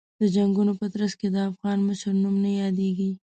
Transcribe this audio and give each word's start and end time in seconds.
د 0.21 0.23
جنګونو 0.35 0.73
په 0.79 0.85
ترڅ 0.93 1.11
کې 1.19 1.27
د 1.31 1.37
افغان 1.49 1.77
مشر 1.87 2.13
نوم 2.21 2.35
نه 2.43 2.51
یادېږي. 2.61 3.09